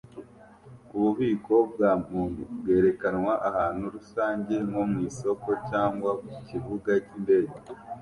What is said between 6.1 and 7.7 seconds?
ku kibuga cyindege